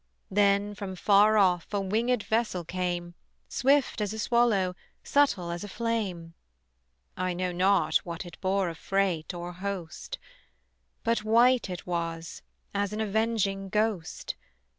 [0.31, 3.13] Then from far off a wingèd vessel came,
[3.47, 6.33] Swift as a swallow, subtle as a flame:
[7.15, 10.17] I know not what it bore of freight or host,
[11.03, 12.41] But white it was
[12.73, 14.33] as an avenging ghost.